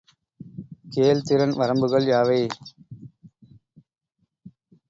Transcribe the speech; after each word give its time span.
கேள்திறன் 0.93 1.53
வரம்புகள் 1.57 2.07
யாவை? 2.07 2.41